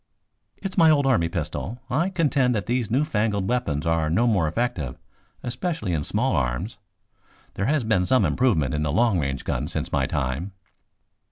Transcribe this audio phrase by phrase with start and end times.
[0.57, 1.79] "It is my old army pistol.
[1.87, 4.97] I contend that these new fangled weapons are no more effective,
[5.43, 6.79] especially in small arms.
[7.53, 10.53] There has been some improvement in the long range guns since my time."